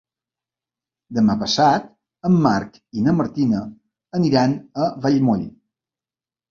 [1.17, 1.85] Demà passat
[2.31, 3.63] en Marc i na Martina
[4.23, 5.47] aniran a Vallmoll.